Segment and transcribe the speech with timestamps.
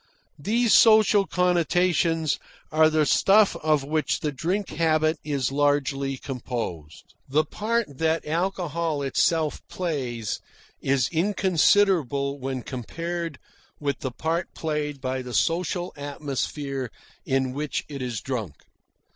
[0.39, 2.39] These social connotations
[2.71, 7.13] are the stuff of which the drink habit is largely composed.
[7.29, 10.39] The part that alcohol itself plays
[10.81, 13.37] is inconsiderable when compared
[13.79, 16.89] with the part played by the social atmosphere
[17.23, 18.55] in which it is drunk.